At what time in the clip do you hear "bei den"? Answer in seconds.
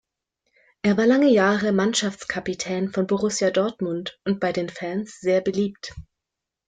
4.39-4.67